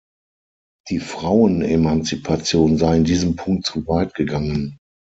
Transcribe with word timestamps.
Die 0.89 0.97
Frauenemanzipation 0.97 2.79
sei 2.79 2.97
in 2.97 3.03
diesem 3.03 3.35
Punkt 3.35 3.67
„zu 3.67 3.85
weit 3.87 4.15
gegangen“. 4.15 4.79